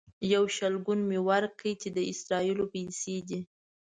[0.33, 3.39] یو شلګون مې ورکړ چې د اسرائیلو پیسې دي.